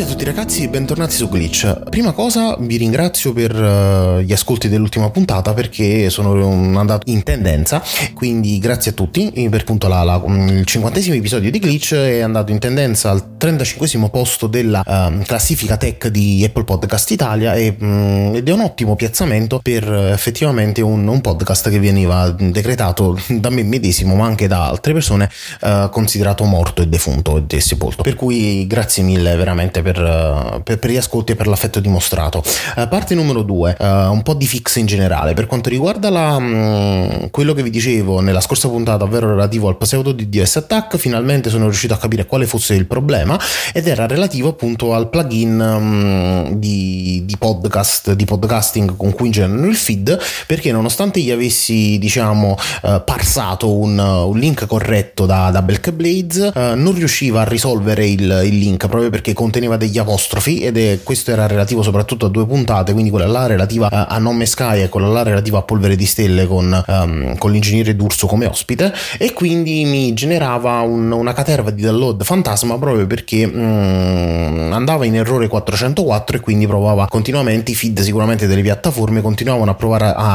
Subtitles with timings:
[0.00, 1.90] Salve a tutti ragazzi e bentornati su Glitch.
[1.90, 7.82] Prima cosa vi ringrazio per uh, gli ascolti dell'ultima puntata perché sono andato in tendenza,
[8.14, 12.20] quindi grazie a tutti per appunto la, la, mm, il cinquantesimo episodio di Glitch è
[12.20, 17.76] andato in tendenza al 35 posto della uh, classifica tech di Apple Podcast Italia e,
[17.78, 23.20] um, ed è un ottimo piazzamento per uh, effettivamente un, un, podcast che veniva decretato
[23.28, 25.28] da me medesimo ma anche da altre persone
[25.60, 28.02] eh, considerato morto e defunto e sepolto.
[28.02, 31.80] Per cui grazie mille veramente veramente per, eh, per, per, gli ascolti e per l'affetto
[31.80, 32.42] dimostrato.
[32.76, 35.34] Uh, parte numero due, uh, un po' di fix in generale.
[35.34, 39.76] Per quanto riguarda la, um, quello che vi dicevo nella scorsa puntata, ovvero relativo al
[39.76, 43.38] pseudo DDoS attack, finalmente sono riuscito a capire quale fosse il problema
[43.72, 49.66] ed era relativo appunto al plugin um, di, di, podcast, di podcasting con cui generano
[49.66, 55.60] il feed, perché nonostante gli avessi diciamo uh, parsato un, un, link corretto da, da
[55.62, 60.60] Belk Blades, non riusciva a risolvere il, il link proprio perché con conteneva degli apostrofi
[60.60, 64.18] ed è, questo era relativo soprattutto a due puntate, quindi quella là relativa a, a
[64.18, 68.26] Nome Sky e quella là relativa a Polvere di Stelle con, um, con l'ingegnere D'Urso
[68.26, 74.70] come ospite e quindi mi generava un, una caterva di download fantasma proprio perché um,
[74.72, 79.74] andava in errore 404 e quindi provava continuamente i feed sicuramente delle piattaforme continuavano a
[79.74, 80.34] provare a,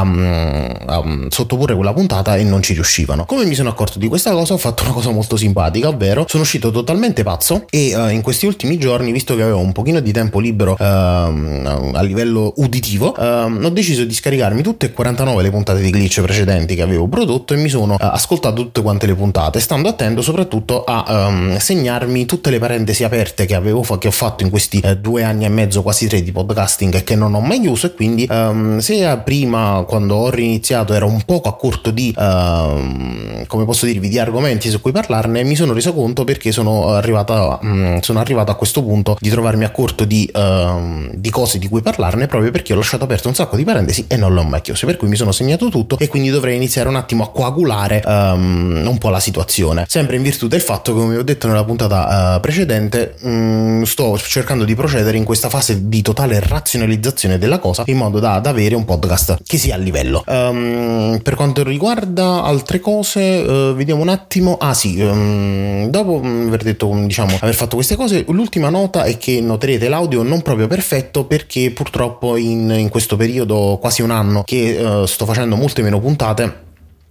[0.86, 3.24] a sottoporre quella puntata e non ci riuscivano.
[3.24, 6.42] Come mi sono accorto di questa cosa ho fatto una cosa molto simpatica, ovvero sono
[6.42, 9.98] uscito totalmente pazzo e uh, in questi ultimi giorni giorni, visto che avevo un pochino
[9.98, 15.42] di tempo libero ehm, a livello uditivo, ehm, ho deciso di scaricarmi tutte e 49
[15.42, 19.06] le puntate di glitch precedenti che avevo prodotto e mi sono eh, ascoltato tutte quante
[19.06, 24.06] le puntate, stando attento soprattutto a ehm, segnarmi tutte le parentesi aperte che avevo che
[24.06, 27.34] ho fatto in questi eh, due anni e mezzo, quasi tre di podcasting che non
[27.34, 31.56] ho mai chiuso e quindi ehm, se prima quando ho riniziato ero un poco a
[31.56, 36.24] corto di ehm, come posso dirvi di argomenti su cui parlarne, mi sono reso conto
[36.24, 41.10] perché sono arrivato, mm, sono arrivato a questo punto di trovarmi a corto di, uh,
[41.12, 44.16] di, cose di cui parlarne proprio perché ho lasciato aperto un sacco di parentesi e
[44.16, 44.86] non l'ho mai chiuso.
[44.86, 48.84] Per cui mi sono segnato tutto e quindi dovrei iniziare un attimo a coagulare um,
[48.86, 49.84] un po' la situazione.
[49.88, 54.18] Sempre in virtù del fatto che, come ho detto nella puntata uh, precedente, um, sto
[54.18, 58.50] cercando di procedere in questa fase di totale razionalizzazione della cosa in modo da, da
[58.50, 60.24] avere un podcast che sia a livello.
[60.26, 64.56] Um, per quanto riguarda altre cose, uh, vediamo un attimo.
[64.58, 69.88] Ah sì, dopo aver detto, diciamo, aver fatto queste cose, l'ultima nota è che noterete
[69.88, 75.06] l'audio non proprio perfetto perché purtroppo in, in questo periodo quasi un anno che uh,
[75.06, 76.65] sto facendo molte meno puntate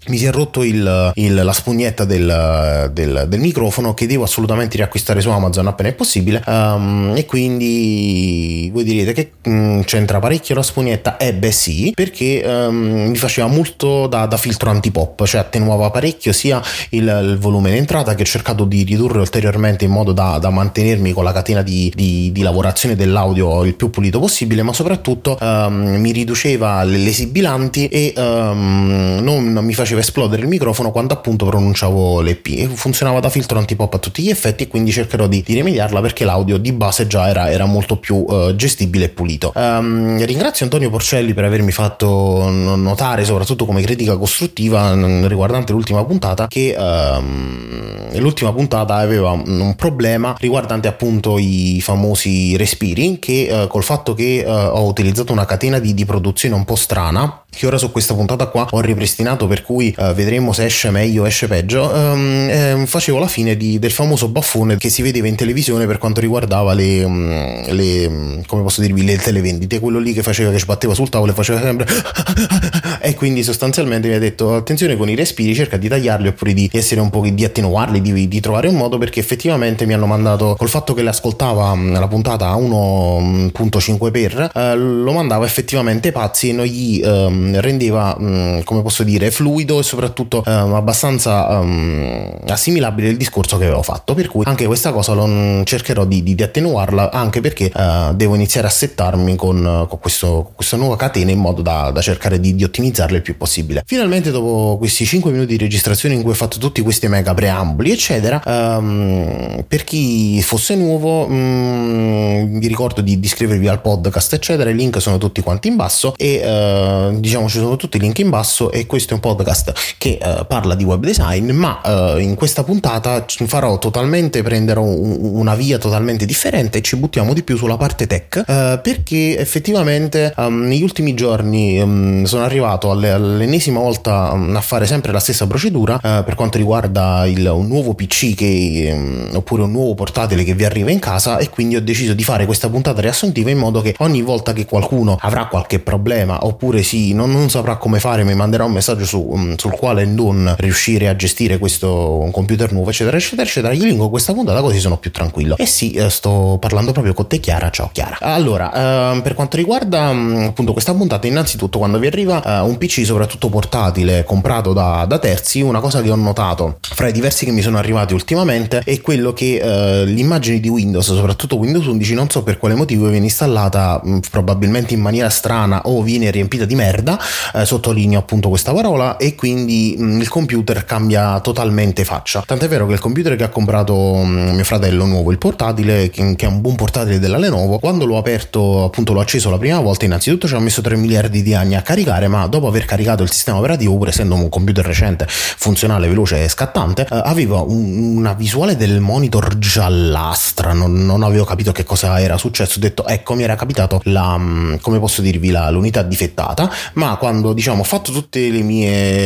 [0.07, 4.77] mi si è rotto il, il, la spugnetta del, del, del, microfono che devo assolutamente
[4.77, 6.43] riacquistare su Amazon appena è possibile.
[6.45, 11.17] Um, e quindi voi direte che um, c'entra parecchio la spugnetta?
[11.17, 16.33] Eh beh sì perché um, mi faceva molto da, da, filtro antipop cioè attenuava parecchio
[16.33, 20.37] sia il, il, volume in entrata che ho cercato di ridurre ulteriormente in modo da,
[20.39, 24.73] da mantenermi con la catena di, di, di, lavorazione dell'audio il più pulito possibile ma
[24.73, 25.37] soprattutto
[25.69, 31.45] mi riduceva le, le sibilanti e non mi faceva faceva esplodere il microfono quando appunto
[31.45, 32.67] pronunciavo le P.
[32.67, 36.25] Funzionava da filtro antipop a tutti gli effetti e quindi cercherò di, di rimediarla perché
[36.25, 39.53] l'audio di base già era, era molto più uh, gestibile e pulito.
[39.55, 44.93] Um, ringrazio Antonio Porcelli per avermi fatto notare, soprattutto come critica costruttiva
[45.27, 53.19] riguardante l'ultima puntata, che um, l'ultima puntata aveva un problema riguardante appunto i famosi respiri
[53.19, 56.75] che uh, col fatto che uh, ho utilizzato una catena di, di produzione un po'
[56.75, 60.89] strana che ora su questa puntata qua ho ripristinato per cui uh, vedremo se esce
[60.89, 65.01] meglio o esce peggio um, eh, facevo la fine di, del famoso baffone che si
[65.01, 69.79] vedeva in televisione per quanto riguardava le, um, le um, come posso dirvi le televendite
[69.79, 71.85] quello lì che faceva che sbatteva sul tavolo e faceva sempre
[73.01, 76.69] e quindi sostanzialmente mi ha detto attenzione con i respiri cerca di tagliarli oppure di
[76.73, 80.55] essere un po' di attenuarli di, di trovare un modo perché effettivamente mi hanno mandato
[80.57, 86.49] col fatto che le ascoltava la puntata a 1.5 per uh, lo mandava effettivamente pazzi
[86.49, 92.37] e non gli um, rendeva, mm, come posso dire, fluido e soprattutto um, abbastanza um,
[92.47, 94.13] assimilabile il discorso che avevo fatto.
[94.13, 98.35] Per cui anche questa cosa lo, cercherò di, di, di, attenuarla, anche perché uh, devo
[98.35, 102.39] iniziare a settarmi con, con, questo, con, questa nuova catena in modo da, da cercare
[102.39, 103.83] di, di, ottimizzarla il più possibile.
[103.85, 107.91] Finalmente, dopo questi 5 minuti di registrazione in cui ho fatto tutti questi mega preamboli,
[107.91, 114.69] eccetera, um, per chi fosse nuovo, um, vi ricordo di, iscrivervi al podcast, eccetera.
[114.69, 118.19] I link sono tutti quanti in basso e uh, diciamo ci sono tutti i link
[118.19, 119.64] in basso e questo è un podcast
[119.97, 125.17] che uh, parla di web design, ma uh, in questa puntata farò totalmente, prenderò un,
[125.19, 130.33] una via totalmente differente e ci buttiamo di più sulla parte tech, uh, perché effettivamente
[130.37, 135.19] um, negli ultimi giorni um, sono arrivato alle, all'ennesima volta um, a fare sempre la
[135.19, 140.53] stessa procedura per quanto riguarda il, un nuovo PC che, oppure un nuovo portatile che
[140.53, 143.81] vi arriva in casa e quindi ho deciso di fare questa puntata riassuntiva in modo
[143.81, 148.23] che ogni volta che qualcuno avrà qualche problema oppure sì, non, non saprà come fare,
[148.23, 152.89] mi manderà un messaggio su, um, sul quale non riuscire a gestire questo computer nuovo,
[152.89, 155.57] eccetera, eccetera, eccetera, gli lingo questa puntata così sono più tranquillo.
[155.57, 158.17] E sì, eh, sto parlando proprio con te Chiara, ciao Chiara.
[158.19, 162.77] Allora, eh, per quanto riguarda um, appunto questa puntata, innanzitutto quando vi arriva eh, un
[162.77, 167.45] PC soprattutto portatile comprato da, da, terzi, una cosa che ho notato fra i diversi
[167.45, 172.13] che mi sono arrivati ultimamente è quello che eh, l'immagine di Windows, soprattutto Windows 11,
[172.13, 176.65] non so per quale motivo viene installata mh, probabilmente in maniera strana o viene riempita
[176.65, 177.19] di merda,
[177.53, 182.43] eh, sottolineo appunto questa parola, e quindi mh, il computer cambia totalmente faccia.
[182.45, 186.35] Tant'è vero che il computer che ha comprato mh, mio fratello nuovo, il portatile, che,
[186.35, 189.79] che, è un buon portatile della Lenovo, quando l'ho aperto, appunto l'ho acceso la prima
[189.79, 193.23] volta, innanzitutto ci ha messo 3 miliardi di anni a caricare, ma dopo aver caricato
[193.23, 198.17] il sistema operativo, pur essendo un computer recente, funzionale, veloce e scattante, eh, aveva un,
[198.17, 203.05] una visuale del monitor giallastra, non, non, avevo capito che cosa era successo, ho detto
[203.05, 204.39] ecco mi era capitato la,
[204.81, 209.24] come posso dirvi, la, l'unità difettata, ma quando diciamo ho fatto tutte le mie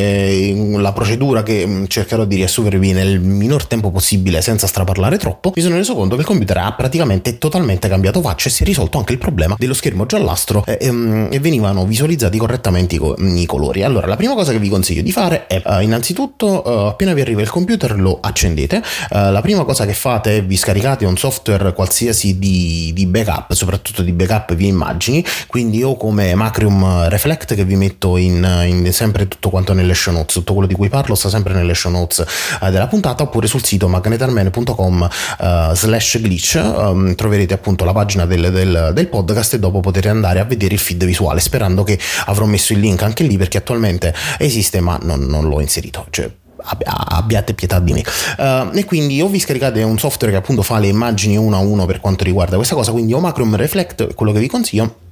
[0.78, 5.62] la procedura che mm, cercherò di riassumervi nel minor tempo possibile senza straparlare troppo mi
[5.62, 8.98] sono reso conto che il computer ha praticamente totalmente cambiato faccia e si è risolto
[8.98, 13.02] anche il problema dello schermo giallastro e, e, mm, e venivano visualizzati correttamente i,
[13.42, 13.84] i, colori.
[13.84, 17.22] Allora la prima cosa che vi consiglio di fare è uh, innanzitutto uh, appena vi
[17.22, 18.78] arriva il computer lo accendete.
[18.78, 23.54] Uh, la prima cosa che fate è vi scaricate un software qualsiasi di, di backup
[23.54, 25.24] soprattutto di backup via immagini.
[25.48, 30.14] Quindi io come Macrium Reflect che vi metto in, in, sempre tutto quanto nelle show
[30.14, 32.24] notes, tutto quello di cui parlo sta sempre nelle show notes
[32.62, 35.10] uh, della puntata oppure sul sito magnetarman.com
[35.40, 39.80] uh, eh, slash glitch um, troverete appunto la pagina del, del, del, podcast e dopo
[39.80, 43.38] potete andare a vedere il feed visuale sperando che avrò messo il link anche lì
[43.38, 46.06] perché attualmente esiste ma non, non l'ho inserito.
[46.10, 46.30] Cioè,
[46.62, 48.04] abbiate pietà di me.
[48.38, 51.60] Uh, e quindi o vi scaricate un software che appunto fa le immagini uno a
[51.60, 55.08] uno per quanto riguarda questa cosa, quindi o Macron Reflect, quello che vi consiglio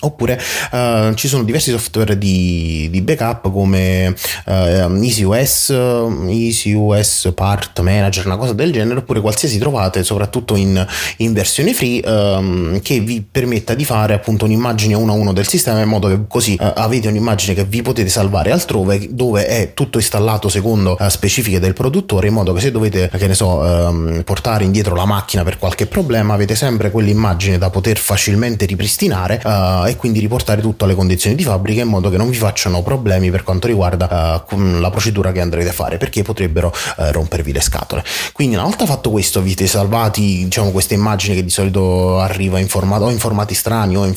[0.00, 0.40] Oppure
[0.72, 4.14] uh, ci sono diversi software di, di backup come
[4.46, 10.84] uh, EasyOS, EasyOS Part Manager, una cosa del genere, oppure qualsiasi trovate, soprattutto in,
[11.18, 15.46] in versione free, um, che vi permetta di fare appunto un'immagine uno a uno del
[15.46, 19.72] sistema in modo che così uh, avete un'immagine che vi potete salvare altrove dove è
[19.74, 24.22] tutto installato secondo specifiche del produttore in modo che se dovete, che ne so, um,
[24.24, 29.40] portare indietro la macchina per qualche problema avete sempre quell'immagine da poter facilmente ripristinare
[29.86, 33.30] e quindi riportare tutto alle condizioni di fabbrica in modo che non vi facciano problemi
[33.30, 37.60] per quanto riguarda uh, la procedura che andrete a fare perché potrebbero uh, rompervi le
[37.60, 38.04] scatole.
[38.32, 42.58] Quindi una volta fatto questo vi siete salvati diciamo queste immagini che di solito arriva
[42.58, 44.14] in formato o in formati strani o in,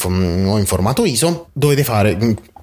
[0.48, 2.18] o in formato ISO, dovete fare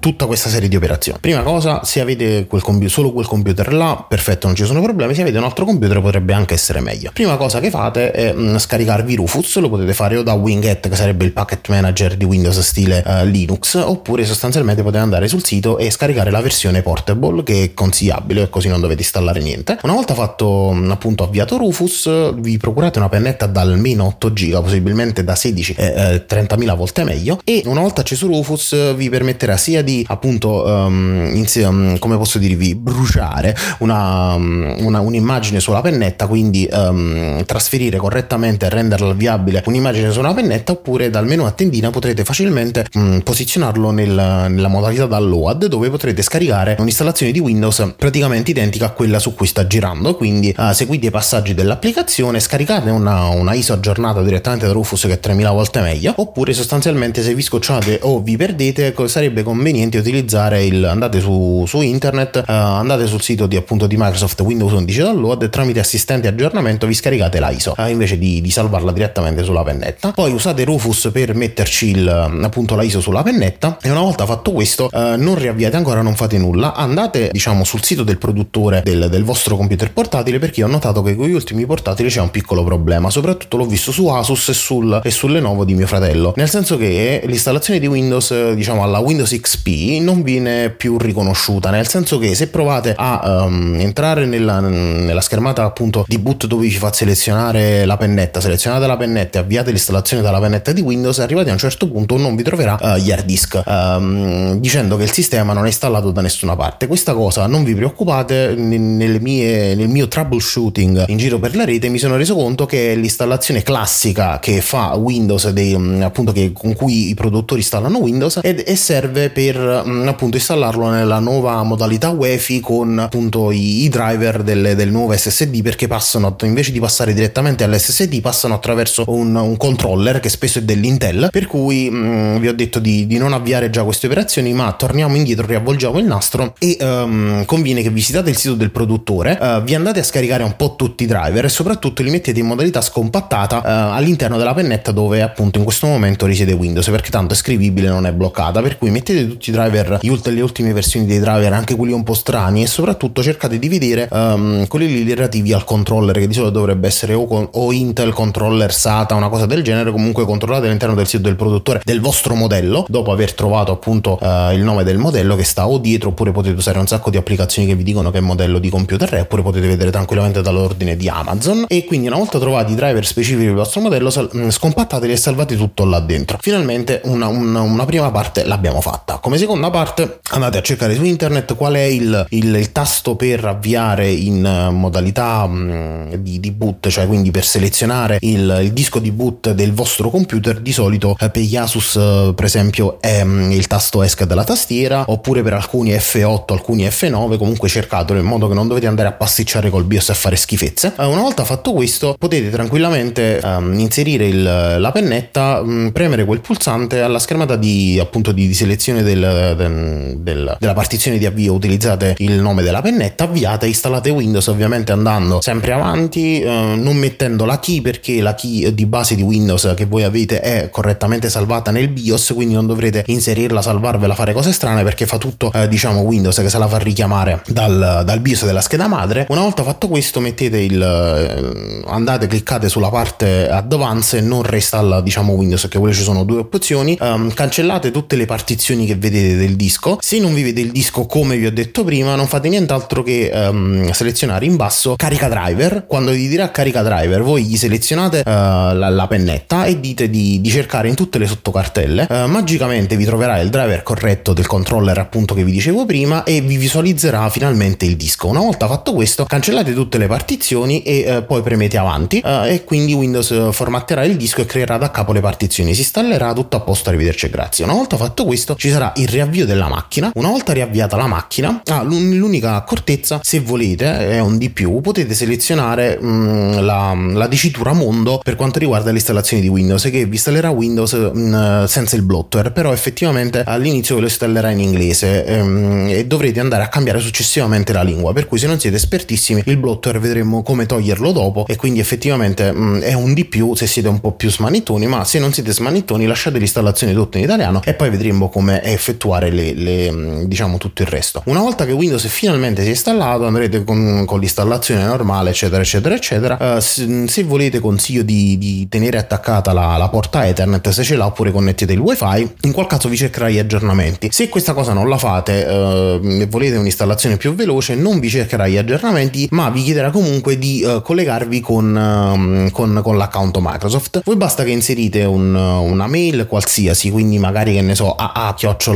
[0.05, 1.17] tutta questa serie di operazioni.
[1.19, 5.15] Prima cosa, se avete quel computer, solo quel computer là, perfetto, non ci sono problemi.
[5.15, 7.09] Se avete un altro computer potrebbe anche essere meglio.
[7.15, 10.91] Prima cosa che fate è mh, mm, scaricarvi Rufus, lo potete fare o da Winget,
[10.91, 15.43] che sarebbe il packet manager di Windows stile uh, Linux, oppure sostanzialmente potete andare sul
[15.43, 19.79] sito e scaricare la versione portable che è consigliabile, così non dovete installare niente.
[19.85, 24.33] Una volta fatto mh, mm, appunto avviato Rufus, vi procurate una pennetta da almeno 8
[24.35, 29.09] GB, possibilmente da 16 e eh, 30.000 volte meglio, e una volta acceso Rufus vi
[29.09, 35.61] permetterà sia di appunto um, insieme, um, come posso dirvi bruciare una, um, una, un'immagine
[35.61, 41.27] sulla pennetta quindi um, trasferire correttamente e renderla viabile un'immagine su una pennetta oppure dal
[41.27, 47.33] menu a tendina potrete facilmente um, posizionarlo nel, nella modalità download dove potrete scaricare un'installazione
[47.33, 50.15] di Windows praticamente identica a quella su cui sta girando.
[50.17, 55.13] Quindi uh, seguite i passaggi dell'applicazione scaricate una, una ISO aggiornata direttamente da Rufus che
[55.13, 59.99] è 3000 volte meglio oppure sostanzialmente se vi scocciate o vi perdete sarebbe conveniente conveniente
[59.99, 64.73] utilizzare il andate su, su internet, uh, andate sul sito di appunto di Microsoft Windows
[64.73, 69.43] 11 Download e tramite assistente aggiornamento vi scaricate l'ISO uh, invece di, di, salvarla direttamente
[69.43, 70.13] sulla pennetta.
[70.13, 74.89] Poi usate Rufus per metterci il, appunto l'ISO sulla pennetta e una volta fatto questo
[74.91, 79.25] uh, non riavviate ancora, non fate nulla, andate diciamo sul sito del produttore del, del
[79.25, 83.11] vostro computer portatile perché ho notato che con gli ultimi portatili c'è un piccolo problema,
[83.11, 87.23] soprattutto l'ho visto su Asus e, sul, e Lenovo di mio fratello, nel senso che
[87.25, 92.35] l'installazione di Windows diciamo alla Windows XP key non viene più riconosciuta, nel senso che
[92.35, 97.85] se provate a um, entrare nella, nella, schermata appunto di boot dove ci fa selezionare
[97.85, 101.59] la pennetta, selezionate la pennetta e avviate l'installazione dalla pennetta di Windows, arrivati a un
[101.59, 105.65] certo punto non vi troverà uh, gli hard disk, um, dicendo che il sistema non
[105.65, 106.87] è installato da nessuna parte.
[106.87, 111.99] Questa cosa non vi preoccupate, mie, nel mio troubleshooting in giro per la rete mi
[111.99, 117.15] sono reso conto che l'installazione classica che fa Windows, dei, appunto che, con cui i
[117.15, 123.51] produttori installano Windows, ed, e serve per appunto installarlo nella nuova modalità UEFI con appunto
[123.51, 128.55] i, i driver del, del, nuovo SSD perché passano invece di passare direttamente all'SSD passano
[128.55, 133.07] attraverso un, un controller che spesso è dell'Intel per cui mh, vi ho detto di,
[133.07, 137.83] di, non avviare già queste operazioni ma torniamo indietro riavvolgiamo il nastro e um, conviene
[137.83, 141.07] che visitate il sito del produttore uh, vi andate a scaricare un po' tutti i
[141.07, 145.65] driver e soprattutto li mettete in modalità scompattata uh, all'interno della pennetta dove appunto in
[145.65, 149.44] questo momento risiede Windows perché tanto è scrivibile non è bloccata per cui mettete tutti
[149.51, 153.59] i driver le ultime versioni dei driver anche quelli un po' strani e soprattutto cercate
[153.59, 157.73] di vedere um, quelli relativi al controller che di solito dovrebbe essere o, con, o,
[157.73, 162.01] Intel controller SATA una cosa del genere comunque controllate all'interno del sito del produttore del
[162.01, 166.11] vostro modello dopo aver trovato appunto uh, il nome del modello che sta o dietro
[166.11, 169.21] oppure potete usare un sacco di applicazioni che vi dicono che modello di computer è
[169.21, 171.67] oppure potete vedere tranquillamente dall'ordine di Amazon.
[171.69, 175.17] E quindi una volta trovati i driver specifici del vostro modello sal- mm, scompattateli e
[175.17, 176.39] salvate tutto là dentro.
[176.41, 179.19] Finalmente una, una, una prima parte l'abbiamo fatta.
[179.19, 183.45] Come seconda parte andate a cercare su internet qual è il, il, il tasto per
[183.45, 188.73] avviare in eh, modalità mh, mm, di, di, boot, cioè quindi per selezionare il, il,
[188.73, 190.61] disco di boot del vostro computer.
[190.61, 194.25] Di solito eh, per gli Asus, eh, per esempio, è mh, mm, il tasto ESC
[194.25, 197.37] della tastiera, oppure per alcuni F8, alcuni F9.
[197.39, 200.95] Comunque cercatelo in modo che non dovete andare a pasticciare col BIOS a fare schifezze.
[200.97, 207.19] una volta fatto questo, potete tranquillamente um, inserire la pennetta, um, premere quel pulsante alla
[207.19, 212.41] schermata di appunto di, di selezione del, del del, della partizione di avvio utilizzate il
[212.41, 217.81] nome della pennetta, avviate, installate Windows ovviamente andando sempre avanti, eh, non mettendo la key
[217.81, 222.33] perché la key di base di Windows che voi avete è correttamente salvata nel BIOS,
[222.35, 226.49] quindi non dovrete inserirla, salvarvela, fare cose strane perché fa tutto eh, diciamo Windows che
[226.49, 229.27] se la fa richiamare dal, dal, BIOS della scheda madre.
[229.29, 235.01] Una volta fatto questo mettete il eh, andate, cliccate sulla parte advance e non reinstalla
[235.01, 239.14] diciamo Windows perché quelle ci sono due opzioni, um, cancellate tutte le partizioni che vedete
[239.37, 242.49] del disco, se non vi vede il disco come vi ho detto prima, non fate
[242.49, 245.85] nient'altro che um, selezionare in basso carica driver.
[245.87, 250.41] Quando vi dirà carica driver, voi gli selezionate uh, la, la, pennetta e dite di,
[250.41, 252.07] di, cercare in tutte le sottocartelle.
[252.09, 256.41] Uh, magicamente vi troverà il driver corretto del controller appunto che vi dicevo prima e
[256.41, 258.29] vi visualizzerà finalmente il disco.
[258.29, 262.93] Una volta fatto questo, cancellate tutte le partizioni e uh, poi premete avanti e quindi
[262.93, 265.75] Windows formatterà il disco e creerà da capo le partizioni.
[265.75, 267.65] Si installerà tutto a posto, arrivederci e grazie.
[267.65, 270.11] Una volta fatto questo, ci sarà il riavvio della macchina.
[270.15, 275.15] Una volta riavviata la macchina, ah, l'unica accortezza, se volete, è un di più, potete
[275.15, 280.05] selezionare mh, mm, la, la, dicitura mondo per quanto riguarda le installazioni di Windows, che
[280.05, 284.61] vi installerà Windows mh, mm, senza il bloatware, però effettivamente all'inizio ve lo installerà in
[284.61, 288.77] inglese ehm, e dovrete andare a cambiare successivamente la lingua, per cui se non siete
[288.77, 293.25] espertissimi il bloatware vedremo come toglierlo dopo e quindi effettivamente mh, mm, è un di
[293.25, 297.19] più se siete un po' più smanittoni, ma se non siete smanittoni lasciate l'installazione tutto
[297.19, 298.63] in italiano e poi vedremo come
[298.95, 301.23] effettuare le, le Mm, diciamo tutto il resto.
[301.27, 305.95] Una volta che Windows finalmente si è installato andrete con, con l'installazione normale eccetera eccetera
[305.95, 306.37] eccetera.
[306.41, 310.97] Uh, se, se, volete consiglio di, di tenere attaccata la, la, porta Ethernet se ce
[310.97, 314.09] l'ha oppure connettete il wifi, in qual caso vi cercherà gli aggiornamenti.
[314.11, 318.47] Se questa cosa non la fate uh, e volete un'installazione più veloce non vi cercherà
[318.47, 324.03] gli aggiornamenti ma vi chiederà comunque di uh, collegarvi con, um, con, con, l'account Microsoft.
[324.05, 328.74] Voi basta che inserite un, una mail qualsiasi, quindi magari che ne so aa-aa.com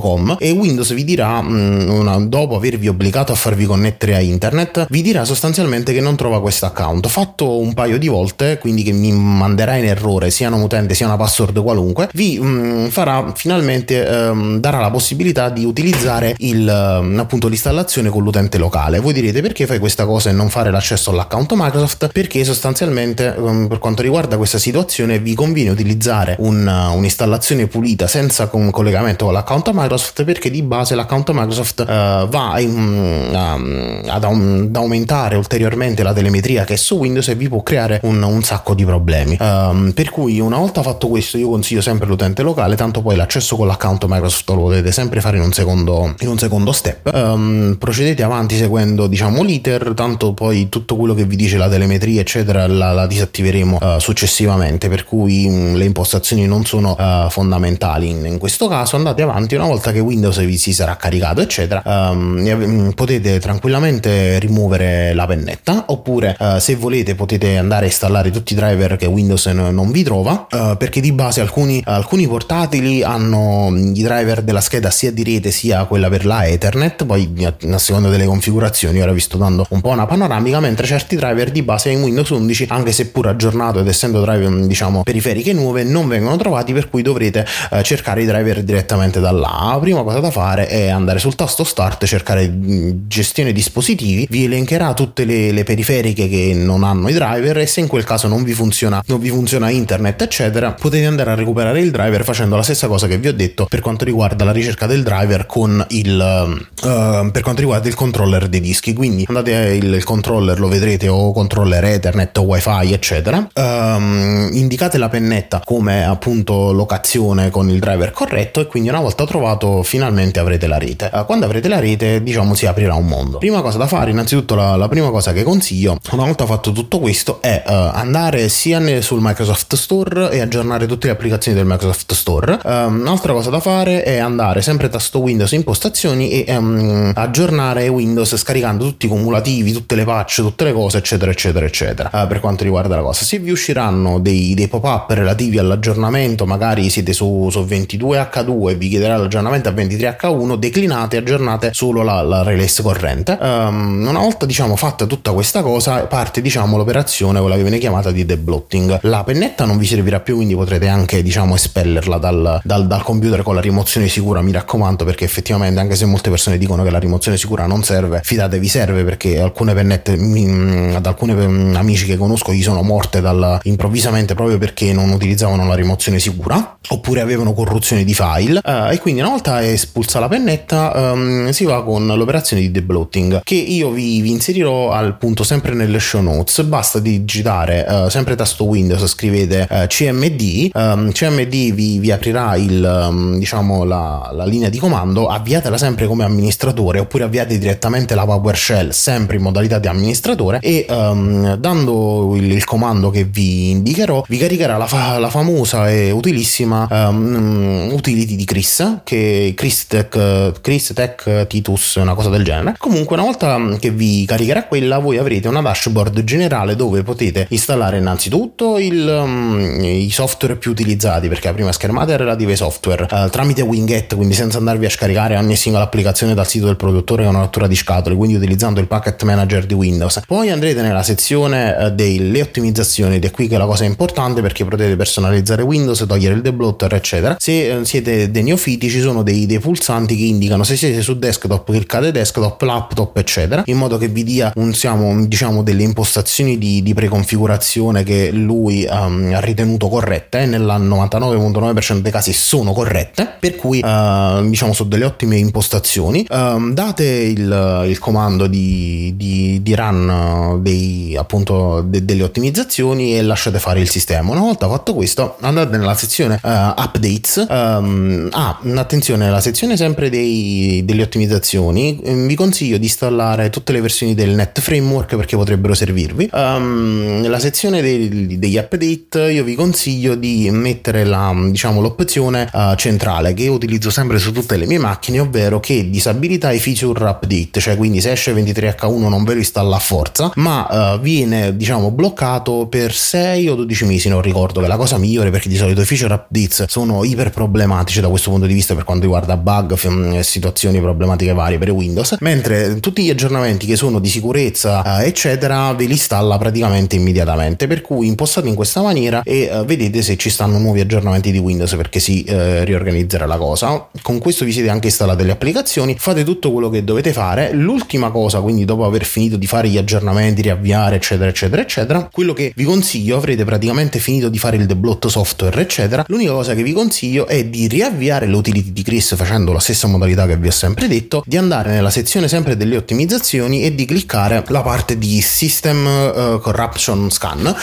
[0.00, 4.20] com e Windows vi dirà, mh, mm, una, dopo avervi obbligato a farvi connettere a
[4.20, 7.08] internet, vi dirà sostanzialmente che non trova questo account.
[7.08, 11.06] Fatto un paio di volte, quindi che mi manderà in errore sia un utente sia
[11.06, 16.68] una password qualunque, vi mh, mm, farà finalmente ehm, darà la possibilità di utilizzare il,
[16.68, 18.98] ehm, appunto l'installazione con l'utente locale.
[19.00, 22.08] Voi direte perché fai questa cosa e non fare l'accesso all'account Microsoft?
[22.12, 28.48] Perché sostanzialmente ehm, per quanto riguarda questa situazione vi conviene utilizzare un, un'installazione pulita senza
[28.52, 28.70] un
[29.12, 31.84] collegamento con l'account Microsoft perché di base l'account Microsoft uh,
[32.28, 37.34] va in, um, ad, um, ad, aumentare ulteriormente la telemetria che è su Windows e
[37.34, 39.36] vi può creare un, un sacco di problemi.
[39.40, 43.56] Um, per cui una volta fatto questo io consiglio sempre l'utente locale, tanto poi l'accesso
[43.56, 47.10] con l'account Microsoft lo potete sempre fare in un secondo, in un secondo step.
[47.12, 52.20] Um, procedete avanti seguendo diciamo l'iter, tanto poi tutto quello che vi dice la telemetria
[52.20, 58.08] eccetera la, la disattiveremo uh, successivamente, per cui um, le impostazioni non sono uh, fondamentali
[58.08, 58.96] in, in questo caso.
[59.02, 65.12] Andate avanti una volta che Windows vi si sarà caricato eccetera um, potete tranquillamente rimuovere
[65.12, 69.46] la pennetta oppure uh, se volete potete andare a installare tutti i driver che Windows
[69.46, 74.90] non vi trova uh, perché di base alcuni, alcuni portatili hanno i driver della scheda
[74.90, 79.18] sia di rete sia quella per la Ethernet poi a seconda delle configurazioni ora vi
[79.18, 82.92] sto dando un po' una panoramica mentre certi driver di base in Windows 11 anche
[82.92, 87.82] seppur aggiornato ed essendo driver diciamo periferiche nuove non vengono trovati per cui dovrete uh,
[87.82, 89.70] cercare i driver direttamente da là.
[89.72, 94.26] La prima cosa da fare è andare sul tasto start cercare mm, gestione dispositivi.
[94.28, 98.04] Vi elencherà tutte le, le periferiche che non hanno i driver e se in quel
[98.04, 102.24] caso non vi funziona non vi funziona internet eccetera potete andare a recuperare il driver
[102.24, 105.46] facendo la stessa cosa che vi ho detto per quanto riguarda la ricerca del driver
[105.46, 108.92] con il uh, per quanto riguarda il controller dei dischi.
[108.92, 113.46] Quindi andate il controller lo vedrete o controller ethernet o wifi eccetera.
[113.54, 119.24] Um, indicate la pennetta come appunto locazione con il driver corretto e quindi una volta
[119.24, 121.10] trovato finalmente avrete la rete.
[121.12, 123.38] Uh, quando avrete la rete diciamo si aprirà un mondo.
[123.38, 126.98] Prima cosa da fare innanzitutto la, la prima cosa che consiglio una volta fatto tutto
[126.98, 132.12] questo è uh, andare sia sul Microsoft Store e aggiornare tutte le applicazioni del Microsoft
[132.12, 132.58] Store.
[132.64, 138.36] Um, un'altra cosa da fare è andare sempre tasto Windows impostazioni e um, aggiornare Windows
[138.36, 142.40] scaricando tutti i cumulativi tutte le patch tutte le cose eccetera eccetera eccetera uh, per
[142.40, 143.24] quanto riguarda la cosa.
[143.24, 148.88] Se vi usciranno dei, dei pop-up relativi all'aggiornamento magari siete su, su 22H2 e vi
[148.88, 153.38] chiederà l'aggiornamento a 23H1 declinate e aggiornate solo la, la release corrente.
[153.40, 158.10] Um, una volta diciamo fatta tutta questa cosa parte diciamo l'operazione quella che viene chiamata
[158.10, 158.98] di deblotting.
[159.02, 163.42] La pennetta non vi servirà più quindi potrete anche diciamo espellerla dal, dal, dal computer
[163.42, 166.98] con la rimozione sicura mi raccomando perché effettivamente anche se molte persone dicono che la
[166.98, 171.32] rimozione sicura non serve fidatevi serve perché alcune pennette ad alcuni
[171.76, 176.78] amici che conosco gli sono morte dal, improvvisamente proprio perché non utilizzavano la rimozione sicura
[176.88, 181.82] oppure avevano corruzione di file e quindi una volta espulsa la pennetta um, si va
[181.82, 186.62] con l'operazione di deblotting che io vi, vi, inserirò al punto sempre nelle show notes.
[186.62, 193.06] Basta digitare uh, sempre tasto Windows scrivete uh, CMD um, CMD vi, vi, aprirà il,
[193.08, 198.24] um, diciamo la, la, linea di comando avviatela sempre come amministratore oppure avviate direttamente la
[198.24, 204.36] PowerShell sempre in modalità di amministratore e dando il, il, comando che vi indicherò vi
[204.36, 211.46] caricherà la, fa, la famosa e utilissima utility di Chris che Chris Tech, Chris Tech
[211.46, 212.74] Titus una cosa del genere.
[212.76, 217.96] Comunque una volta che vi caricherà quella voi avrete una dashboard generale dove potete installare
[217.96, 223.06] innanzitutto il, um, i software più utilizzati perché la prima schermata è relativa ai software
[223.10, 227.24] uh, tramite Winget quindi senza andarvi a scaricare ogni singola applicazione dal sito del produttore
[227.24, 230.20] con una lettura di scatole quindi utilizzando il packet manager di Windows.
[230.26, 234.42] Poi andrete nella sezione uh, delle ottimizzazioni ed è qui che la cosa è importante
[234.42, 237.36] perché potete personalizzare Windows togliere il deblotter eccetera.
[237.38, 241.16] Se uh, siete dei neofiti ci sono dei, dei pulsanti che indicano se siete su
[241.16, 246.58] desktop cliccate desktop laptop eccetera in modo che vi dia un, siamo, diciamo, delle impostazioni
[246.58, 252.72] di, di preconfigurazione che lui um, ha ritenuto corrette e nel 99.9% dei casi sono
[252.72, 256.26] corrette per cui uh, diciamo sono delle ottime impostazioni.
[256.30, 263.22] Um, date il, il comando di, di, di run dei, appunto de, delle ottimizzazioni e
[263.22, 264.30] lasciate fare il sistema.
[264.30, 270.10] Una volta fatto questo andate nella sezione uh, updates um, ah attenzione la sezione sempre
[270.10, 275.74] dei, delle ottimizzazioni vi consiglio di installare tutte le versioni del Net Framework perché potrebbero
[275.74, 276.28] servirvi.
[276.32, 282.74] Um, nella sezione dei, degli update io vi consiglio di mettere la, diciamo, l'opzione uh,
[282.74, 287.04] centrale che io utilizzo sempre su tutte le mie macchine, ovvero che disabilita i feature
[287.04, 291.56] update, cioè quindi se esce 23H1 non ve lo installa a forza, ma uh, viene
[291.56, 295.48] diciamo bloccato per 6 o 12 mesi, non ricordo, che è la cosa migliore perché
[295.48, 299.04] di solito i feature updates sono iper problematici da questo punto di vista per quanto
[299.04, 305.00] riguarda bug, situazioni problematiche varie per Windows, mentre tutti gli aggiornamenti che sono di sicurezza
[305.00, 307.66] eh, eccetera ve li installa praticamente immediatamente.
[307.66, 311.38] Per cui impostate in questa maniera e eh, vedete se ci stanno nuovi aggiornamenti di
[311.38, 313.88] Windows perché si eh, riorganizzerà la cosa.
[314.02, 317.52] Con questo vi siete anche installate le applicazioni fate tutto quello che dovete fare.
[317.52, 322.34] L'ultima cosa quindi dopo aver finito di fare gli aggiornamenti riavviare eccetera eccetera eccetera quello
[322.34, 326.04] che vi consiglio avrete praticamente finito di fare il deblotto software eccetera.
[326.08, 330.26] L'unica cosa che vi consiglio è di riavviare l'utility di Chris facendo la stessa modalità
[330.26, 334.44] che vi ho sempre detto di andare nella sezione sempre delle ottimizzazioni e di cliccare
[334.48, 337.54] la parte di System uh, Corruption Scan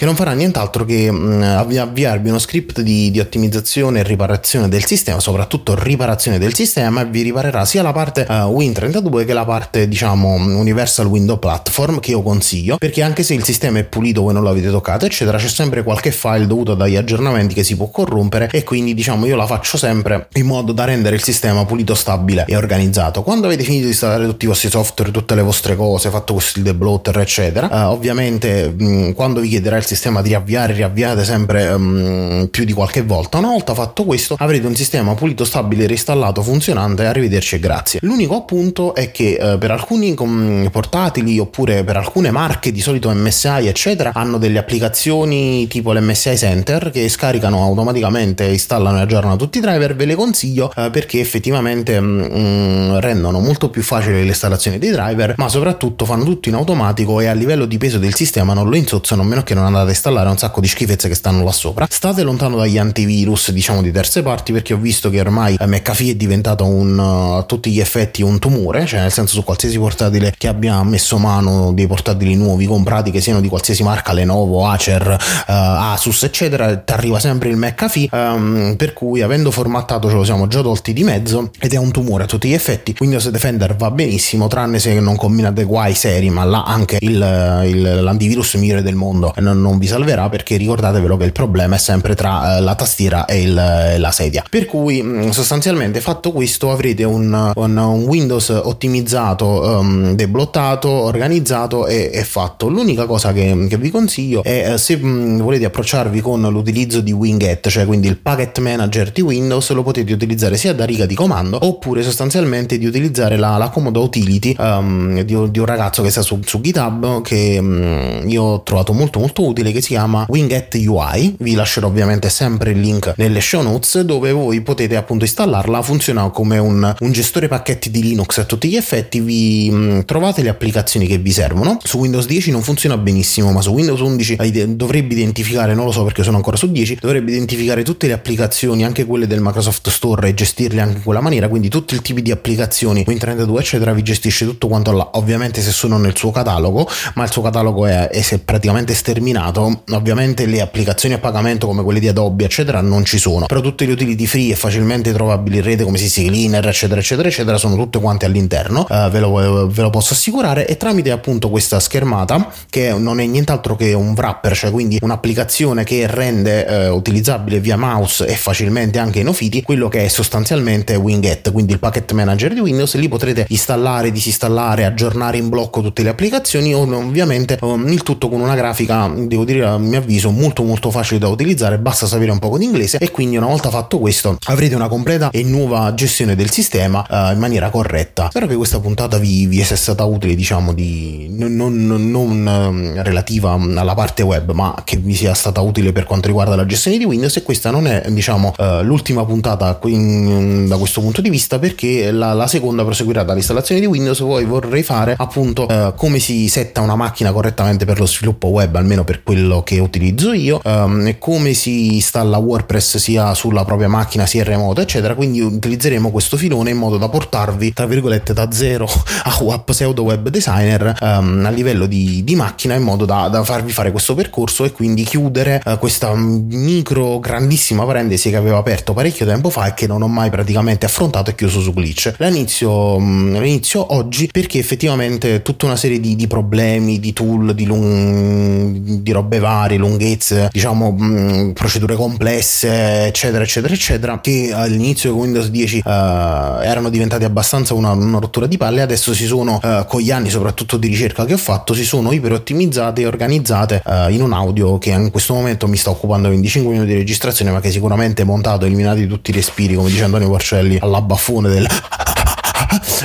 [0.00, 4.82] che non farà nient'altro che mh, avviarvi uno script di, di ottimizzazione e riparazione del
[4.86, 9.44] sistema, soprattutto riparazione del sistema, e vi riparerà sia la parte uh, Win32 che la
[9.44, 14.22] parte diciamo Universal Window Platform che io consiglio, perché anche se il sistema è pulito,
[14.22, 17.90] voi non l'avete toccato, eccetera, c'è sempre qualche file dovuto dagli aggiornamenti che si può
[17.90, 21.94] corrompere e quindi diciamo io la faccio sempre in modo da rendere il sistema pulito,
[21.94, 23.22] stabile e organizzato.
[23.22, 26.58] Quando avete finito di installare tutti i vostri software, tutte le vostre cose, fatto questo
[26.58, 31.76] il deblotter, eccetera, uh, ovviamente mh, quando vi chiederà il sistema di riavviare, riavviate sempre
[31.76, 33.38] mh, più di qualche volta.
[33.38, 37.06] Una volta fatto questo, avrete un sistema pulito, stabile, reinstallato, funzionante.
[37.06, 37.98] Arrivederci e grazie.
[38.02, 43.10] L'unico appunto è che uh, per alcuni com- portatili oppure per alcune marche di solito
[43.12, 49.58] MSI, eccetera, hanno delle applicazioni tipo l'MSI Center che scaricano automaticamente, installano e aggiornano tutti
[49.58, 49.96] i driver.
[49.96, 55.48] Ve le consiglio uh, perché effettivamente mh, rendono molto più facile l'installazione dei driver, ma
[55.48, 59.22] soprattutto fanno tutto in automatico e a livello di peso del sistema non lo insozzano
[59.22, 61.86] a meno che non andate a installare un sacco di schifezze che stanno là sopra.
[61.88, 66.14] State lontano dagli antivirus, diciamo di terze parti, perché ho visto che ormai McAfee è
[66.14, 70.34] diventato un, uh, a tutti gli effetti un tumore, cioè nel senso su qualsiasi portatile
[70.36, 75.08] che abbia messo mano dei portatili nuovi comprati, che siano di qualsiasi marca, Lenovo, Acer,
[75.08, 80.24] uh, Asus, eccetera, ti arriva sempre il McAfee, um, per cui avendo formattato ce lo
[80.24, 82.94] siamo già tolti di mezzo ed è un tumore a tutti gli effetti.
[82.98, 88.02] Windows Defender va benissimo, tranne se non combinate guai seri, ma là anche il, il,
[88.02, 92.14] l'antivirus migliore del mondo non, non, vi salverà perché ricordatevelo che il problema è sempre
[92.14, 94.44] tra uh, la tastiera e il, la sedia.
[94.48, 101.86] Per cui mm, sostanzialmente fatto questo avrete un, un, un Windows ottimizzato, um, deblottato, organizzato
[101.86, 102.68] e, e, fatto.
[102.68, 107.68] L'unica cosa che, che vi consiglio è se um, volete approcciarvi con l'utilizzo di Winget,
[107.68, 111.58] cioè quindi il packet manager di Windows, lo potete utilizzare sia da riga di comando
[111.60, 116.22] oppure sostanzialmente di utilizzare la, la comoda utility um, di, di, un ragazzo che sta
[116.22, 120.74] su, su GitHub che um, io ho trovato molto molto utile che si chiama Winget
[120.74, 121.36] UI.
[121.38, 125.82] Vi lascerò ovviamente sempre il link nelle show notes dove voi potete appunto installarla.
[125.82, 129.20] Funziona come un, un gestore pacchetti di Linux a tutti gli effetti.
[129.20, 131.78] Vi um, trovate le applicazioni che vi servono.
[131.82, 134.36] Su Windows 10 non funziona benissimo, ma su Windows 11
[134.76, 138.84] dovrebbe identificare, non lo so perché sono ancora su 10, dovrebbe identificare tutte le applicazioni,
[138.84, 141.48] anche quelle del Microsoft Store e gestirle anche in quella maniera.
[141.48, 145.10] Quindi tutti i tipi di applicazioni, Win32 eccetera, vi gestisce tutto quanto là.
[145.14, 149.39] Ovviamente se sono nel suo catalogo, ma il suo catalogo è, è praticamente sterminato.
[149.48, 153.86] Ovviamente le applicazioni a pagamento come quelle di Adobe eccetera non ci sono, però tutte
[153.86, 157.76] le utility free e facilmente trovabili in rete come CC Cleaner eccetera eccetera eccetera sono
[157.76, 160.66] tutte quante all'interno, uh, ve, lo, ve, lo, posso assicurare.
[160.66, 165.84] E tramite appunto questa schermata che non è nient'altro che un wrapper, cioè quindi un'applicazione
[165.84, 170.94] che rende uh, utilizzabile via mouse e facilmente anche in Ofiti quello che è sostanzialmente
[170.94, 176.02] Winget, quindi il packet manager di Windows, lì potrete installare, disinstallare, aggiornare in blocco tutte
[176.02, 180.64] le applicazioni ovviamente um, il tutto con una grafica devo dire a mio avviso molto
[180.64, 184.00] molto facile da utilizzare basta sapere un po' di inglese e quindi una volta fatto
[184.00, 188.26] questo avrete una completa e nuova gestione del sistema uh, in maniera corretta.
[188.30, 193.02] Spero che questa puntata vi, vi sia stata utile diciamo di non, non, non um,
[193.02, 196.98] relativa alla parte web ma che vi sia stata utile per quanto riguarda la gestione
[196.98, 201.30] di Windows e questa non è diciamo uh, l'ultima puntata in, da questo punto di
[201.30, 204.18] vista perché la, la seconda proseguirà dall'installazione di Windows.
[204.18, 208.74] Poi vorrei fare appunto uh, come si setta una macchina correttamente per lo sviluppo web
[208.74, 214.26] almeno per quello che utilizzo io um, come si installa WordPress sia sulla propria macchina
[214.26, 215.14] sia in remoto eccetera.
[215.14, 218.86] Quindi utilizzeremo questo filone in modo da portarvi tra virgolette da zero
[219.24, 223.72] a pseudo web designer um, a livello di, di, macchina in modo da, da, farvi
[223.72, 229.26] fare questo percorso e quindi chiudere uh, questa micro grandissima parentesi che avevo aperto parecchio
[229.26, 232.14] tempo fa e che non ho mai praticamente affrontato e chiuso su glitch.
[232.18, 239.00] L'inizio, l'inizio oggi perché effettivamente tutta una serie di, di problemi di tool di, lung,
[239.00, 245.48] di robe varie lunghezze diciamo mh, procedure complesse eccetera eccetera eccetera che all'inizio con Windows
[245.48, 250.00] 10 uh, erano diventati abbastanza una, una, rottura di palle adesso si sono uh, con
[250.00, 254.10] gli anni soprattutto di ricerca che ho fatto si sono iper ottimizzate e organizzate uh,
[254.10, 257.60] in un audio che in questo momento mi sta occupando 25 minuti di registrazione ma
[257.60, 261.66] che sicuramente montato eliminati tutti i respiri come dice Antonio Porcelli alla baffone del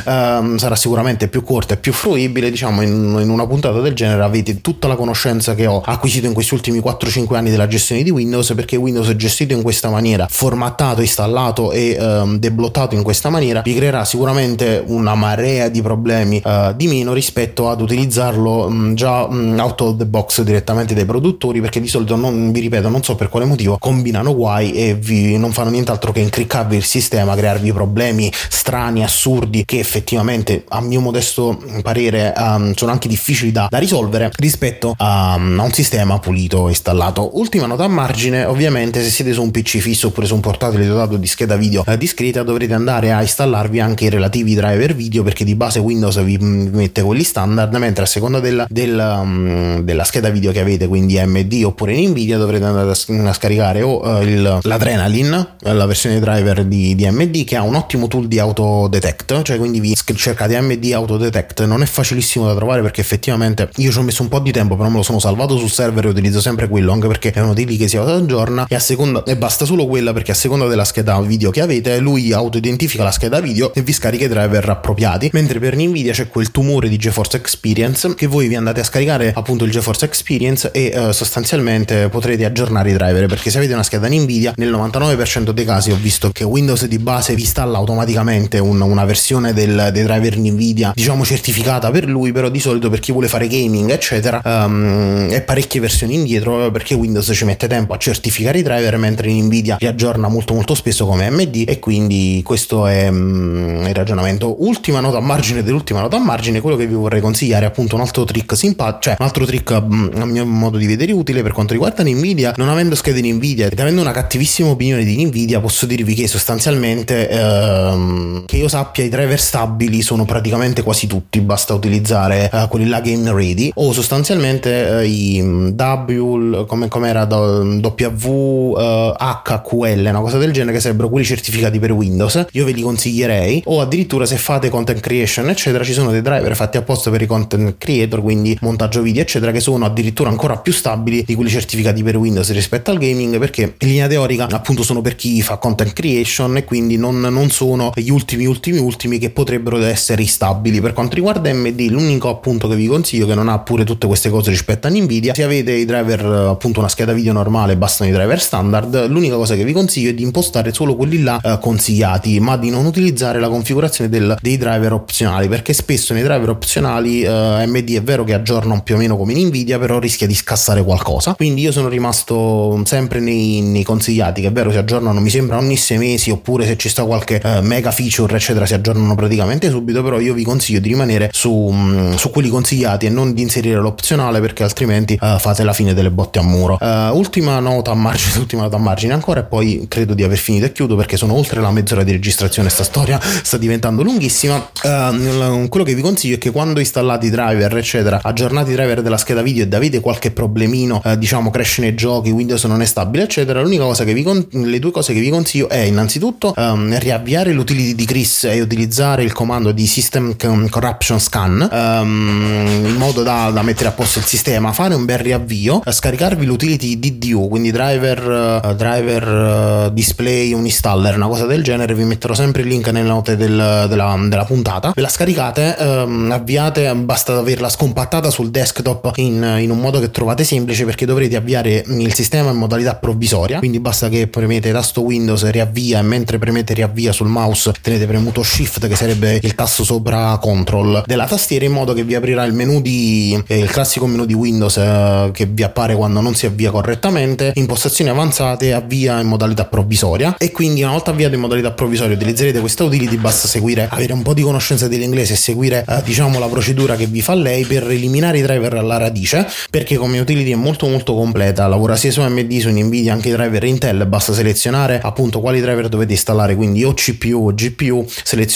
[0.06, 2.50] um, sarà sicuramente più corta e più fruibile.
[2.50, 6.34] Diciamo, in, in, una puntata del genere avete tutta la conoscenza che ho acquisito in
[6.34, 11.02] questi ultimi 4-5 anni della gestione di Windows, perché Windows gestito in questa maniera, formattato,
[11.02, 16.74] installato e um, deblottato in questa maniera, vi creerà sicuramente una marea di problemi uh,
[16.76, 21.62] di meno rispetto ad utilizzarlo um, già um, out of the box direttamente dai produttori,
[21.62, 25.38] perché di solito non vi ripeto, non so per quale motivo, combinano guai e vi,
[25.38, 31.00] non fanno nient'altro che incriccarvi il sistema, crearvi problemi strani, assurdi che effettivamente a mio
[31.00, 36.20] modesto parere um, sono anche difficili da, da risolvere rispetto a, um, a, un sistema
[36.20, 37.38] pulito installato.
[37.38, 40.86] Ultima nota a margine, ovviamente se siete su un PC fisso oppure su un portatile
[40.86, 45.24] dotato di scheda video eh, discreta dovrete andare a installarvi anche i relativi driver video
[45.24, 49.82] perché di base Windows vi, vi mette quelli standard mentre a seconda della, della, um,
[49.82, 54.06] della, scheda video che avete quindi AMD oppure Nvidia dovrete andare a, a scaricare o
[54.06, 58.40] uh, il, l'Adrenaline la versione driver di, di AMD che ha un ottimo tool di
[58.40, 63.02] auto detect cioè quindi vi cercate AMD auto detect non è facilissimo da trovare perché
[63.02, 65.70] effettivamente io ci ho messo un po' di tempo però me lo sono salvato sul
[65.70, 68.76] server e utilizzo sempre quello anche perché è uno dei lì che si aggiorna e
[68.76, 72.32] a seconda e basta solo quella perché a seconda della scheda video che avete lui
[72.34, 75.30] auto identifica la scheda video e vi scarica i driver appropriati.
[75.34, 79.34] Mentre per Nvidia c'è quel tumore di GeForce Experience che voi vi andate a scaricare
[79.36, 83.84] appunto il GeForce Experience e uh, sostanzialmente potrete aggiornare i driver perché se avete una
[83.84, 88.60] scheda Nvidia nel 99% dei casi ho visto che Windows di base vi installa automaticamente
[88.60, 93.00] un, una versione del, dei driver Nvidia diciamo certificata per lui però di solito per
[93.00, 97.94] chi vuole fare gaming eccetera um, è parecchie versioni indietro perché Windows ci mette tempo
[97.94, 102.42] a certificare i driver mentre Nvidia li aggiorna molto molto spesso come AMD e quindi
[102.44, 104.64] questo è um, il ragionamento.
[104.64, 107.96] Ultima nota a margine dell'ultima nota a margine quello che vi vorrei consigliare è appunto
[107.96, 111.42] un altro trick simpatico cioè un altro trick um, a mio modo di vedere utile
[111.42, 115.60] per quanto riguarda Nvidia non avendo schede Nvidia ed avendo una cattivissima opinione di Nvidia
[115.60, 121.42] posso dirvi che sostanzialmente ehm, che io sappia i driver stabili sono praticamente quasi tutti
[121.42, 123.72] basta utilizzare eh, quelli là game ready.
[123.76, 130.74] O sostanzialmente eh, i mm, W come era W eh, HQL una cosa del genere
[130.74, 133.64] che sarebbero quelli certificati per Windows io ve li consiglierei.
[133.66, 137.26] O addirittura se fate content creation eccetera ci sono dei driver fatti apposta per i
[137.26, 142.04] content creator quindi montaggio video eccetera che sono addirittura ancora più stabili di quelli certificati
[142.04, 145.94] per Windows rispetto al gaming perché in linea teorica appunto sono per chi fa content
[145.94, 150.82] creation e quindi non, non sono gli ultimi ultimi ultimi che potrebbero essere instabili.
[150.82, 154.30] Per quanto riguarda AMD l'unico appunto che vi consiglio che non ha pure tutte queste
[154.30, 158.14] cose rispetto a Nvidia se avete i driver appunto una scheda video normale bastano i
[158.14, 162.40] driver standard l'unica cosa che vi consiglio è di impostare solo quelli là eh, consigliati
[162.40, 167.22] ma di non utilizzare la configurazione del, dei driver opzionali perché spesso nei driver opzionali
[167.22, 170.36] eh, AMD è vero che aggiorna più o meno come in Nvidia però rischia di
[170.36, 171.34] scassare qualcosa.
[171.36, 175.58] Quindi io sono rimasto sempre nei, nei consigliati che è vero si aggiornano mi sembra
[175.58, 179.70] ogni sei mesi oppure se ci sta qualche eh, mega feature eccetera si aggiornano praticamente
[179.70, 183.42] subito però io vi consiglio di rimanere su, mm, su quelli consigliati e non di
[183.42, 186.78] inserire l'opzionale perché altrimenti uh, fate la fine delle botte a muro.
[186.80, 190.38] Uh, ultima nota a margine ultima nota a margine ancora e poi credo di aver
[190.38, 194.56] finito e chiudo perché sono oltre la mezz'ora di registrazione sta storia sta diventando lunghissima.
[194.84, 199.02] Uh, quello che vi consiglio è che quando installate i driver eccetera aggiornate i driver
[199.02, 203.24] della scheda video ed avete qualche problemino diciamo crash nei giochi Windows non è stabile
[203.24, 206.98] eccetera l'unica cosa che vi con- le due cose che vi consiglio è innanzitutto um,
[206.98, 208.85] riavviare l'utility di Chris e utilizzare
[209.22, 210.36] il comando di System
[210.70, 215.18] Corruption Scan um, in modo da, da, mettere a posto il sistema, fare un bel
[215.18, 221.94] riavvio, scaricarvi l'utility DDU, quindi driver, uh, driver uh, display uninstaller, una cosa del genere,
[221.96, 226.30] vi metterò sempre il link nelle note del, della, della, puntata, ve la scaricate, um,
[226.32, 231.36] avviate, basta averla scompattata sul desktop in, in un modo che trovate semplice perché dovrete
[231.36, 236.38] avviare il sistema in modalità provvisoria, quindi basta che premete tasto Windows riavvia e mentre
[236.38, 241.66] premete riavvia sul mouse tenete premuto Shift che sarebbe il tasto sopra Control della tastiera
[241.66, 245.30] in modo che vi aprirà il menu di eh, il classico menu di Windows eh,
[245.34, 250.36] che vi appare quando non si avvia correttamente impostazioni avanzate avvia in modalità provvisoria.
[250.38, 254.22] E quindi una volta avviato in modalità provvisoria utilizzerete questa utility basta seguire avere un
[254.22, 257.90] po' di conoscenza dell'inglese e seguire eh, diciamo la procedura che vi fa lei per
[257.90, 261.68] eliminare i driver alla radice perché come utility è molto molto completa.
[261.68, 264.06] Lavora sia su AMD su Nvidia anche i driver Intel.
[264.06, 268.06] Basta selezionare appunto quali driver dovete installare quindi o CPU o GPU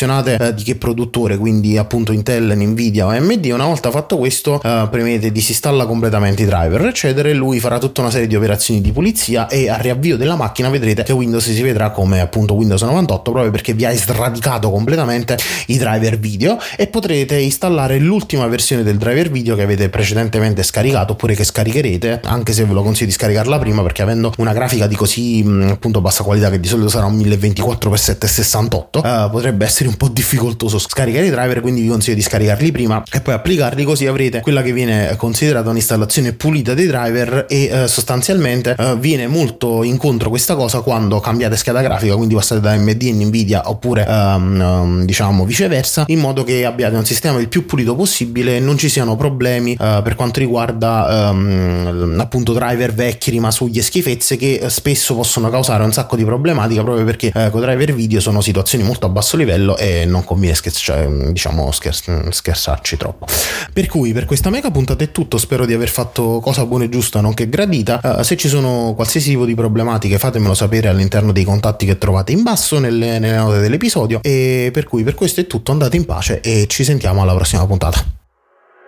[0.10, 4.60] selezionate eh, di che produttore quindi appunto Intel, Nvidia o AMD una volta fatto questo
[4.62, 8.82] eh, premete disinstalla completamente i driver eccetera e lui farà tutta una serie di operazioni
[8.82, 12.82] di pulizia e al riavvio della macchina vedrete che Windows si vedrà come appunto Windows
[12.82, 18.82] 98 proprio perché vi ha sradicato completamente i driver video e potrete installare l'ultima versione
[18.84, 23.08] del driver video che avete precedentemente scaricato oppure che scaricherete anche se ve lo consiglio
[23.08, 26.90] di scaricarla prima perché avendo una grafica di così appunto bassa qualità che di solito
[26.90, 32.16] sarà un 1024x768 uh, potrebbe essere un po' difficoltoso scaricare i driver quindi vi consiglio
[32.16, 36.88] di scaricarli prima e poi applicarli così avrete quella che viene considerata un'installazione pulita dei
[36.88, 42.34] driver e uh, sostanzialmente uh, viene molto incontro questa cosa quando cambiate scheda grafica quindi
[42.34, 47.06] passate da AMD in Nvidia oppure um, um, diciamo viceversa in modo che abbiate un
[47.06, 52.54] sistema il più pulito possibile e non ci siano problemi per quanto riguarda um, appunto
[52.54, 57.32] driver vecchi rimasugli e schifezze che spesso possono causare un sacco di problematiche proprio perché
[57.34, 61.06] eh, con driver video sono situazioni molto a basso livello e non non conviene scherza,
[61.06, 63.26] diciamo scher- scherzarci troppo.
[63.72, 66.90] Per cui per questa mega puntata è tutto, spero di aver fatto cosa buona e
[66.90, 68.00] giusta, nonché gradita.
[68.04, 72.34] Uh, se ci sono qualsiasi tipo di problematiche fatemelo sapere all'interno dei contatti che trovate
[72.34, 76.06] in basso nelle, nelle note dell'episodio e per cui per questo è tutto, andate in
[76.06, 78.04] pace e ci sentiamo alla prossima puntata.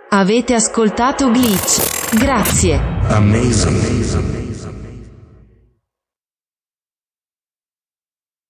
[0.10, 2.18] Avete ascoltato Glitch.
[2.18, 2.80] Grazie.
[3.08, 4.61] Amazing.